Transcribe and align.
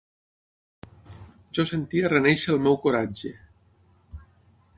Jo 1.57 1.65
sentia 1.73 2.11
renéixer 2.15 2.55
el 2.57 2.63
meu 2.69 2.79
coratge. 2.87 3.35